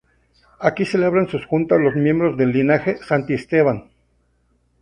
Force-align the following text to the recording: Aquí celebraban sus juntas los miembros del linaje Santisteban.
Aquí 0.59 0.83
celebraban 0.87 1.29
sus 1.29 1.45
juntas 1.45 1.79
los 1.79 1.93
miembros 1.93 2.35
del 2.35 2.51
linaje 2.53 2.97
Santisteban. 3.03 3.91